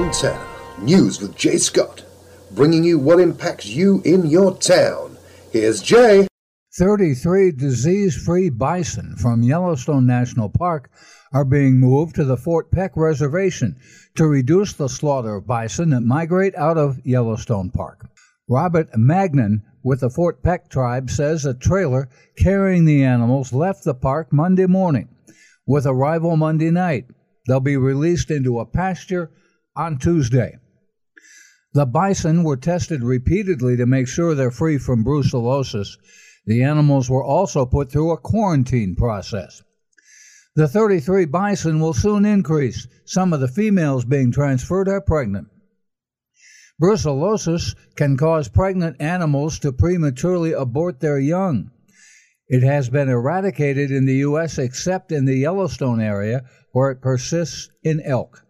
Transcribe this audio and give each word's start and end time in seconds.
Montana. 0.00 0.46
News 0.78 1.20
with 1.20 1.36
Jay 1.36 1.58
Scott, 1.58 2.02
bringing 2.52 2.84
you 2.84 2.98
what 2.98 3.20
impacts 3.20 3.66
you 3.66 4.00
in 4.06 4.24
your 4.24 4.56
town. 4.56 5.18
Here's 5.52 5.82
Jay. 5.82 6.26
33 6.78 7.52
disease 7.52 8.16
free 8.16 8.48
bison 8.48 9.14
from 9.16 9.42
Yellowstone 9.42 10.06
National 10.06 10.48
Park 10.48 10.90
are 11.34 11.44
being 11.44 11.78
moved 11.78 12.14
to 12.14 12.24
the 12.24 12.38
Fort 12.38 12.70
Peck 12.70 12.92
Reservation 12.96 13.76
to 14.14 14.26
reduce 14.26 14.72
the 14.72 14.88
slaughter 14.88 15.34
of 15.34 15.46
bison 15.46 15.90
that 15.90 16.00
migrate 16.00 16.56
out 16.56 16.78
of 16.78 17.04
Yellowstone 17.04 17.68
Park. 17.68 18.08
Robert 18.48 18.88
Magnan 18.96 19.62
with 19.82 20.00
the 20.00 20.08
Fort 20.08 20.42
Peck 20.42 20.70
tribe 20.70 21.10
says 21.10 21.44
a 21.44 21.52
trailer 21.52 22.08
carrying 22.38 22.86
the 22.86 23.04
animals 23.04 23.52
left 23.52 23.84
the 23.84 23.92
park 23.92 24.32
Monday 24.32 24.66
morning 24.66 25.10
with 25.66 25.84
arrival 25.84 26.38
Monday 26.38 26.70
night. 26.70 27.04
They'll 27.46 27.60
be 27.60 27.76
released 27.76 28.30
into 28.30 28.60
a 28.60 28.64
pasture 28.64 29.30
on 29.80 29.96
Tuesday. 29.96 30.58
The 31.72 31.86
bison 31.86 32.44
were 32.44 32.58
tested 32.58 33.02
repeatedly 33.02 33.78
to 33.78 33.86
make 33.86 34.08
sure 34.08 34.34
they're 34.34 34.50
free 34.50 34.76
from 34.76 35.02
brucellosis. 35.02 35.96
The 36.44 36.62
animals 36.62 37.08
were 37.08 37.24
also 37.24 37.64
put 37.64 37.90
through 37.90 38.10
a 38.10 38.18
quarantine 38.18 38.94
process. 38.94 39.62
The 40.54 40.68
33 40.68 41.24
bison 41.24 41.80
will 41.80 41.94
soon 41.94 42.26
increase. 42.26 42.86
Some 43.06 43.32
of 43.32 43.40
the 43.40 43.48
females 43.48 44.04
being 44.04 44.32
transferred 44.32 44.86
are 44.86 45.00
pregnant. 45.00 45.48
Brucellosis 46.82 47.74
can 47.96 48.18
cause 48.18 48.48
pregnant 48.48 49.00
animals 49.00 49.58
to 49.60 49.72
prematurely 49.72 50.52
abort 50.52 51.00
their 51.00 51.18
young. 51.18 51.70
It 52.48 52.62
has 52.62 52.90
been 52.90 53.08
eradicated 53.08 53.90
in 53.90 54.04
the 54.04 54.16
U.S. 54.28 54.58
except 54.58 55.10
in 55.10 55.24
the 55.24 55.36
Yellowstone 55.36 56.02
area 56.02 56.42
where 56.72 56.90
it 56.90 57.00
persists 57.00 57.70
in 57.82 58.02
elk. 58.02 58.44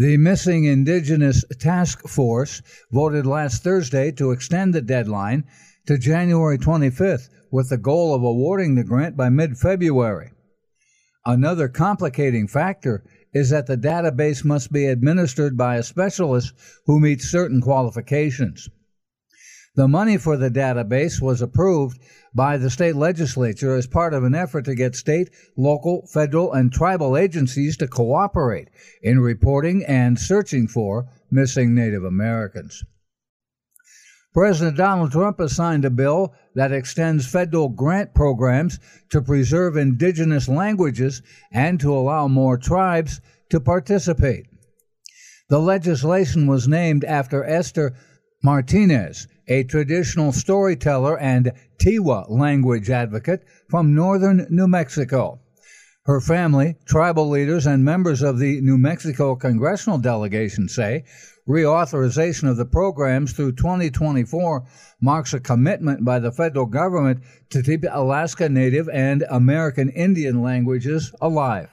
The 0.00 0.16
Missing 0.16 0.62
Indigenous 0.62 1.44
Task 1.58 2.06
Force 2.06 2.62
voted 2.92 3.26
last 3.26 3.64
Thursday 3.64 4.12
to 4.12 4.30
extend 4.30 4.72
the 4.72 4.80
deadline 4.80 5.42
to 5.88 5.98
January 5.98 6.56
25th 6.56 7.28
with 7.50 7.70
the 7.70 7.78
goal 7.78 8.14
of 8.14 8.22
awarding 8.22 8.76
the 8.76 8.84
grant 8.84 9.16
by 9.16 9.28
mid 9.28 9.58
February. 9.58 10.30
Another 11.26 11.68
complicating 11.68 12.46
factor 12.46 13.02
is 13.34 13.50
that 13.50 13.66
the 13.66 13.76
database 13.76 14.44
must 14.44 14.70
be 14.70 14.86
administered 14.86 15.56
by 15.56 15.74
a 15.74 15.82
specialist 15.82 16.54
who 16.86 17.00
meets 17.00 17.28
certain 17.28 17.60
qualifications. 17.60 18.68
The 19.78 19.86
money 19.86 20.16
for 20.16 20.36
the 20.36 20.50
database 20.50 21.22
was 21.22 21.40
approved 21.40 22.00
by 22.34 22.56
the 22.56 22.68
state 22.68 22.96
legislature 22.96 23.76
as 23.76 23.86
part 23.86 24.12
of 24.12 24.24
an 24.24 24.34
effort 24.34 24.64
to 24.64 24.74
get 24.74 24.96
state, 24.96 25.30
local, 25.56 26.04
federal, 26.12 26.52
and 26.52 26.72
tribal 26.72 27.16
agencies 27.16 27.76
to 27.76 27.86
cooperate 27.86 28.70
in 29.04 29.20
reporting 29.20 29.84
and 29.84 30.18
searching 30.18 30.66
for 30.66 31.06
missing 31.30 31.76
Native 31.76 32.02
Americans. 32.02 32.82
President 34.34 34.76
Donald 34.76 35.12
Trump 35.12 35.38
has 35.38 35.54
signed 35.54 35.84
a 35.84 35.90
bill 35.90 36.34
that 36.56 36.72
extends 36.72 37.30
federal 37.30 37.68
grant 37.68 38.14
programs 38.14 38.80
to 39.10 39.22
preserve 39.22 39.76
indigenous 39.76 40.48
languages 40.48 41.22
and 41.52 41.78
to 41.78 41.94
allow 41.94 42.26
more 42.26 42.58
tribes 42.58 43.20
to 43.50 43.60
participate. 43.60 44.46
The 45.50 45.60
legislation 45.60 46.48
was 46.48 46.66
named 46.66 47.04
after 47.04 47.44
Esther 47.44 47.94
Martinez, 48.42 49.28
a 49.48 49.64
traditional 49.64 50.32
storyteller 50.32 51.18
and 51.18 51.52
Tiwa 51.78 52.28
language 52.28 52.90
advocate 52.90 53.42
from 53.68 53.94
northern 53.94 54.46
New 54.50 54.68
Mexico. 54.68 55.40
Her 56.04 56.20
family, 56.20 56.76
tribal 56.86 57.28
leaders, 57.28 57.66
and 57.66 57.84
members 57.84 58.22
of 58.22 58.38
the 58.38 58.60
New 58.60 58.78
Mexico 58.78 59.36
congressional 59.36 59.98
delegation 59.98 60.68
say 60.68 61.04
reauthorization 61.48 62.48
of 62.48 62.56
the 62.58 62.66
programs 62.66 63.32
through 63.32 63.52
2024 63.52 64.66
marks 65.00 65.32
a 65.32 65.40
commitment 65.40 66.04
by 66.04 66.18
the 66.18 66.32
federal 66.32 66.66
government 66.66 67.20
to 67.50 67.62
keep 67.62 67.84
Alaska 67.90 68.48
Native 68.48 68.88
and 68.90 69.24
American 69.30 69.88
Indian 69.88 70.42
languages 70.42 71.12
alive. 71.20 71.70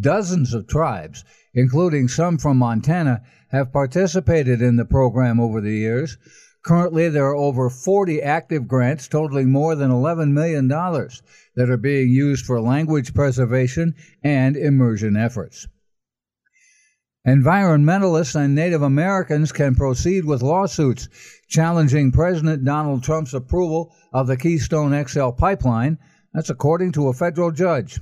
Dozens 0.00 0.54
of 0.54 0.66
tribes, 0.66 1.24
including 1.54 2.08
some 2.08 2.38
from 2.38 2.56
Montana, 2.56 3.22
have 3.50 3.72
participated 3.72 4.62
in 4.62 4.76
the 4.76 4.84
program 4.84 5.38
over 5.38 5.60
the 5.60 5.76
years. 5.76 6.16
Currently, 6.64 7.08
there 7.08 7.26
are 7.26 7.36
over 7.36 7.68
40 7.68 8.22
active 8.22 8.68
grants 8.68 9.08
totaling 9.08 9.50
more 9.50 9.74
than 9.74 9.90
$11 9.90 10.30
million 10.30 10.68
that 10.68 11.70
are 11.70 11.76
being 11.76 12.10
used 12.10 12.46
for 12.46 12.60
language 12.60 13.14
preservation 13.14 13.94
and 14.22 14.56
immersion 14.56 15.16
efforts. 15.16 15.66
Environmentalists 17.26 18.34
and 18.34 18.54
Native 18.54 18.82
Americans 18.82 19.52
can 19.52 19.74
proceed 19.74 20.24
with 20.24 20.42
lawsuits 20.42 21.08
challenging 21.48 22.10
President 22.10 22.64
Donald 22.64 23.02
Trump's 23.02 23.34
approval 23.34 23.94
of 24.12 24.26
the 24.26 24.36
Keystone 24.36 24.92
XL 25.06 25.30
pipeline. 25.30 25.98
That's 26.32 26.50
according 26.50 26.92
to 26.92 27.08
a 27.08 27.12
federal 27.12 27.50
judge. 27.50 28.00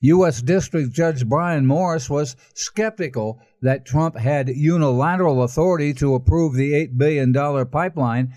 U.S. 0.00 0.42
District 0.42 0.92
Judge 0.92 1.26
Brian 1.26 1.66
Morris 1.66 2.08
was 2.08 2.36
skeptical 2.54 3.40
that 3.62 3.84
Trump 3.84 4.16
had 4.16 4.48
unilateral 4.48 5.42
authority 5.42 5.92
to 5.94 6.14
approve 6.14 6.54
the 6.54 6.72
$8 6.72 6.96
billion 6.96 7.32
pipeline, 7.66 8.32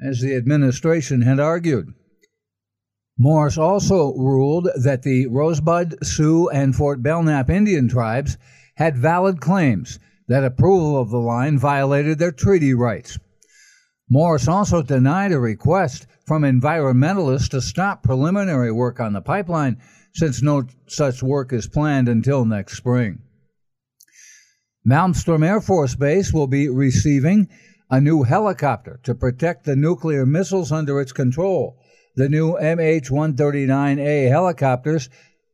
as 0.00 0.20
the 0.20 0.34
administration 0.34 1.22
had 1.22 1.38
argued. 1.38 1.92
Morris 3.18 3.58
also 3.58 4.14
ruled 4.16 4.68
that 4.82 5.02
the 5.02 5.26
Rosebud, 5.26 6.04
Sioux, 6.04 6.48
and 6.48 6.74
Fort 6.74 7.02
Belknap 7.02 7.50
Indian 7.50 7.88
tribes 7.88 8.38
had 8.76 8.96
valid 8.96 9.40
claims 9.40 9.98
that 10.28 10.44
approval 10.44 10.98
of 10.98 11.10
the 11.10 11.18
line 11.18 11.58
violated 11.58 12.18
their 12.18 12.32
treaty 12.32 12.72
rights. 12.72 13.18
Morris 14.08 14.48
also 14.48 14.82
denied 14.82 15.32
a 15.32 15.38
request 15.38 16.06
from 16.26 16.42
environmentalists 16.42 17.48
to 17.50 17.60
stop 17.60 18.02
preliminary 18.02 18.72
work 18.72 18.98
on 18.98 19.12
the 19.12 19.20
pipeline 19.20 19.78
since 20.14 20.42
no 20.42 20.64
such 20.86 21.22
work 21.22 21.52
is 21.52 21.66
planned 21.66 22.08
until 22.08 22.44
next 22.44 22.76
spring. 22.76 23.20
Malmstrom 24.86 25.44
Air 25.44 25.60
Force 25.60 25.94
Base 25.94 26.32
will 26.32 26.48
be 26.48 26.68
receiving 26.68 27.48
a 27.90 28.00
new 28.00 28.22
helicopter 28.22 28.98
to 29.04 29.14
protect 29.14 29.64
the 29.64 29.76
nuclear 29.76 30.26
missiles 30.26 30.72
under 30.72 31.00
its 31.00 31.12
control. 31.12 31.78
The 32.16 32.28
new 32.28 32.54
MH 32.54 33.10
139A 33.10 34.28
helicopters 34.28 35.08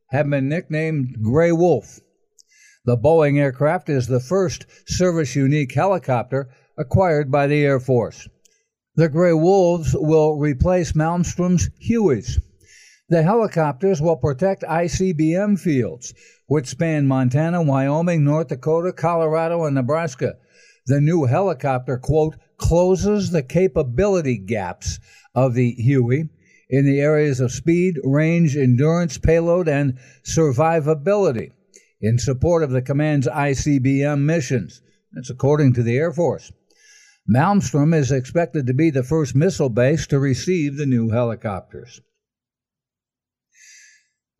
have 0.09 0.29
been 0.29 0.49
nicknamed 0.49 1.21
Gray 1.21 1.51
Wolf. 1.51 1.99
The 2.85 2.97
Boeing 2.97 3.37
aircraft 3.37 3.89
is 3.89 4.07
the 4.07 4.19
first 4.19 4.65
service 4.87 5.35
unique 5.35 5.73
helicopter 5.73 6.49
acquired 6.77 7.29
by 7.29 7.47
the 7.47 7.63
Air 7.63 7.79
Force. 7.79 8.27
The 8.95 9.09
Gray 9.09 9.33
Wolves 9.33 9.93
will 9.93 10.39
replace 10.39 10.93
Malmstrom's 10.93 11.69
Hueys. 11.87 12.41
The 13.09 13.23
helicopters 13.23 13.99
will 13.99 14.17
protect 14.17 14.61
ICBM 14.61 15.59
fields, 15.59 16.13
which 16.45 16.67
span 16.67 17.07
Montana, 17.07 17.63
Wyoming, 17.63 18.23
North 18.23 18.49
Dakota, 18.49 18.93
Colorado, 18.93 19.63
and 19.63 19.73
Nebraska. 19.73 20.35
The 20.85 21.01
new 21.01 21.25
helicopter, 21.25 21.97
quote, 21.97 22.35
closes 22.57 23.31
the 23.31 23.41
capability 23.41 24.37
gaps 24.37 24.99
of 25.33 25.55
the 25.55 25.71
Huey 25.71 26.29
in 26.69 26.85
the 26.85 26.99
areas 26.99 27.39
of 27.39 27.51
speed, 27.51 27.95
range, 28.03 28.55
endurance, 28.55 29.17
payload, 29.17 29.67
and 29.67 29.97
survivability 30.23 31.51
in 31.99 32.19
support 32.19 32.61
of 32.61 32.69
the 32.69 32.83
command's 32.83 33.27
ICBM 33.27 34.19
missions. 34.19 34.83
That's 35.13 35.31
according 35.31 35.73
to 35.73 35.83
the 35.83 35.97
Air 35.97 36.13
Force. 36.13 36.51
Malmstrom 37.27 37.95
is 37.95 38.11
expected 38.11 38.67
to 38.67 38.73
be 38.75 38.91
the 38.91 39.01
first 39.01 39.35
missile 39.35 39.69
base 39.69 40.05
to 40.07 40.19
receive 40.19 40.77
the 40.77 40.85
new 40.85 41.09
helicopters. 41.09 42.01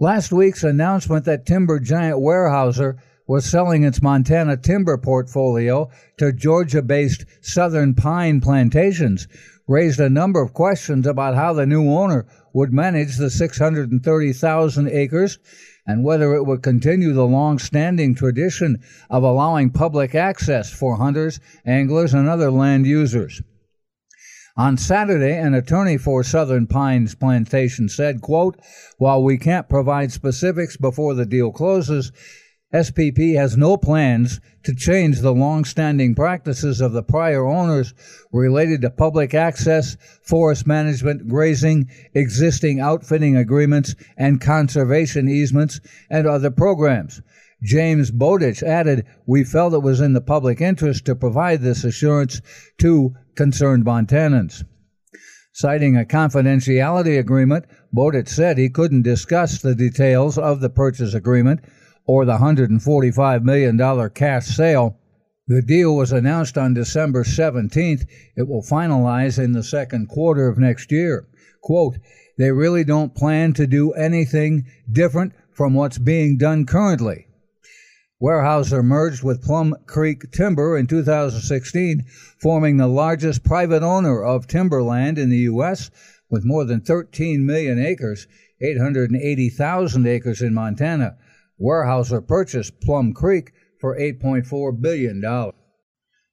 Last 0.01 0.31
week's 0.31 0.63
announcement 0.63 1.25
that 1.25 1.45
timber 1.45 1.77
giant 1.77 2.19
Weyerhaeuser 2.19 2.99
was 3.27 3.43
selling 3.43 3.83
its 3.83 4.01
Montana 4.01 4.55
timber 4.55 4.97
portfolio 4.97 5.89
to 6.17 6.31
Georgia 6.31 6.81
based 6.81 7.25
Southern 7.41 7.93
Pine 7.95 8.39
Plantations 8.39 9.27
raised 9.67 9.99
a 9.99 10.09
number 10.09 10.41
of 10.41 10.53
questions 10.53 11.05
about 11.05 11.35
how 11.35 11.51
the 11.51 11.65
new 11.65 11.89
owner 11.89 12.25
would 12.53 12.71
manage 12.71 13.17
the 13.17 13.29
630,000 13.29 14.87
acres 14.87 15.37
and 15.85 16.05
whether 16.05 16.33
it 16.33 16.45
would 16.45 16.63
continue 16.63 17.11
the 17.11 17.27
long 17.27 17.59
standing 17.59 18.15
tradition 18.15 18.81
of 19.09 19.23
allowing 19.23 19.69
public 19.69 20.15
access 20.15 20.71
for 20.71 20.95
hunters, 20.95 21.41
anglers, 21.65 22.13
and 22.13 22.29
other 22.29 22.49
land 22.49 22.85
users. 22.85 23.41
On 24.59 24.75
Saturday, 24.75 25.37
an 25.37 25.53
attorney 25.53 25.95
for 25.95 26.21
Southern 26.21 26.67
Pines 26.67 27.15
Plantation 27.15 27.87
said, 27.87 28.19
quote, 28.19 28.59
While 28.97 29.23
we 29.23 29.37
can't 29.37 29.69
provide 29.69 30.11
specifics 30.11 30.75
before 30.75 31.13
the 31.13 31.25
deal 31.25 31.53
closes, 31.53 32.11
SPP 32.73 33.37
has 33.37 33.55
no 33.55 33.77
plans 33.77 34.41
to 34.63 34.75
change 34.75 35.21
the 35.21 35.33
long-standing 35.33 36.13
practices 36.13 36.81
of 36.81 36.91
the 36.91 37.01
prior 37.01 37.45
owners 37.45 37.93
related 38.33 38.81
to 38.81 38.89
public 38.89 39.33
access, 39.33 39.95
forest 40.23 40.67
management, 40.67 41.29
grazing, 41.29 41.89
existing 42.13 42.81
outfitting 42.81 43.37
agreements, 43.37 43.95
and 44.17 44.41
conservation 44.41 45.29
easements, 45.29 45.79
and 46.09 46.27
other 46.27 46.51
programs. 46.51 47.21
James 47.63 48.11
Bowditch 48.11 48.61
added, 48.61 49.05
We 49.25 49.45
felt 49.45 49.73
it 49.73 49.83
was 49.83 50.01
in 50.01 50.11
the 50.11 50.21
public 50.21 50.59
interest 50.59 51.05
to 51.05 51.15
provide 51.15 51.61
this 51.61 51.85
assurance 51.85 52.41
to 52.79 53.15
concerned 53.39 53.85
Montanans. 53.85 54.65
Citing 55.53 55.95
a 55.95 56.03
confidentiality 56.03 57.17
agreement, 57.17 57.63
Bowditch 57.93 58.27
said 58.27 58.57
he 58.57 58.69
couldn't 58.69 59.03
discuss 59.03 59.61
the 59.61 59.73
details 59.73 60.37
of 60.37 60.59
the 60.59 60.69
purchase 60.69 61.13
agreement 61.13 61.61
or 62.05 62.25
the 62.25 62.39
$145 62.39 63.43
million 63.43 64.09
cash 64.09 64.47
sale. 64.47 64.99
The 65.47 65.61
deal 65.61 65.95
was 65.95 66.11
announced 66.11 66.57
on 66.57 66.73
December 66.73 67.23
17th. 67.23 68.05
It 68.35 68.45
will 68.45 68.61
finalize 68.61 69.41
in 69.41 69.53
the 69.53 69.63
second 69.63 70.09
quarter 70.09 70.49
of 70.49 70.57
next 70.57 70.91
year. 70.91 71.25
Quote, 71.63 71.97
they 72.37 72.51
really 72.51 72.83
don't 72.83 73.15
plan 73.15 73.53
to 73.53 73.65
do 73.65 73.93
anything 73.93 74.65
different 74.91 75.31
from 75.53 75.73
what's 75.73 75.97
being 75.97 76.37
done 76.37 76.65
currently. 76.65 77.28
Weyerhaeuser 78.21 78.83
merged 78.83 79.23
with 79.23 79.41
Plum 79.41 79.73
Creek 79.85 80.29
Timber 80.33 80.77
in 80.77 80.87
2016, 80.87 82.03
forming 82.37 82.75
the 82.75 82.87
largest 82.87 83.45
private 83.45 83.81
owner 83.81 84.21
of 84.21 84.45
timberland 84.45 85.17
in 85.17 85.29
the 85.29 85.47
U.S. 85.53 85.89
with 86.29 86.43
more 86.43 86.65
than 86.65 86.81
13 86.81 87.45
million 87.45 87.79
acres, 87.79 88.27
880,000 88.61 90.05
acres 90.05 90.41
in 90.41 90.53
Montana. 90.53 91.15
Weyerhaeuser 91.61 92.27
purchased 92.27 92.81
Plum 92.81 93.13
Creek 93.13 93.53
for 93.79 93.97
$8.4 93.97 94.81
billion. 94.81 95.23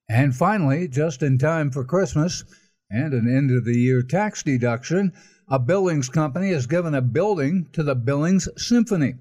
And 0.09 0.35
finally, 0.35 0.89
just 0.89 1.23
in 1.23 1.39
time 1.39 1.71
for 1.71 1.85
Christmas 1.85 2.43
and 2.91 3.15
an 3.15 3.29
end 3.33 3.53
of 3.53 3.65
the 3.65 3.79
year 3.79 4.03
tax 4.03 4.43
deduction, 4.43 5.13
a 5.49 5.61
Billings 5.61 6.09
company 6.09 6.51
has 6.51 6.67
given 6.67 6.97
a 6.97 7.01
building 7.01 7.69
to 7.73 7.85
the 7.85 7.95
Billings 7.95 8.49
Symphony. 8.57 9.15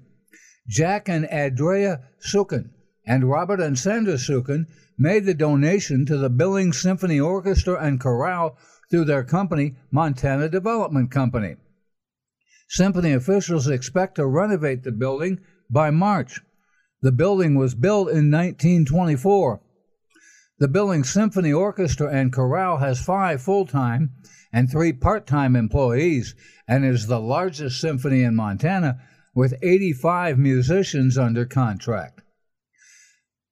Jack 0.68 1.08
and 1.08 1.26
Andrea 1.26 2.00
Sukin 2.20 2.70
and 3.06 3.30
Robert 3.30 3.60
and 3.60 3.78
Sandra 3.78 4.14
Sukin 4.14 4.66
made 4.98 5.24
the 5.24 5.34
donation 5.34 6.04
to 6.06 6.16
the 6.16 6.30
Billings 6.30 6.80
Symphony 6.80 7.20
Orchestra 7.20 7.80
and 7.80 8.00
Chorale 8.00 8.56
through 8.90 9.04
their 9.04 9.24
company, 9.24 9.76
Montana 9.90 10.48
Development 10.48 11.10
Company. 11.10 11.56
Symphony 12.68 13.12
officials 13.12 13.68
expect 13.68 14.16
to 14.16 14.26
renovate 14.26 14.82
the 14.82 14.92
building 14.92 15.38
by 15.70 15.90
March. 15.90 16.40
The 17.02 17.12
building 17.12 17.54
was 17.54 17.74
built 17.74 18.08
in 18.08 18.30
1924. 18.30 19.60
The 20.58 20.68
Billings 20.68 21.10
Symphony 21.10 21.52
Orchestra 21.52 22.10
and 22.10 22.32
Chorale 22.32 22.78
has 22.78 22.98
five 23.00 23.42
full 23.42 23.66
time 23.66 24.12
and 24.52 24.70
three 24.70 24.92
part 24.92 25.26
time 25.26 25.54
employees 25.54 26.34
and 26.66 26.84
is 26.84 27.06
the 27.06 27.20
largest 27.20 27.80
symphony 27.80 28.22
in 28.22 28.34
Montana 28.34 28.98
with 29.36 29.54
85 29.62 30.38
musicians 30.38 31.18
under 31.18 31.44
contract. 31.44 32.22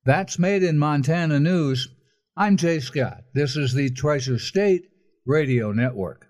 That's 0.07 0.39
Made 0.39 0.63
in 0.63 0.79
Montana 0.79 1.39
News. 1.39 1.89
I'm 2.35 2.57
Jay 2.57 2.81
Scott. 2.81 3.25
This 3.35 3.55
is 3.55 3.75
the 3.75 3.91
Treasure 3.91 4.39
State 4.39 4.85
Radio 5.27 5.73
Network. 5.73 6.27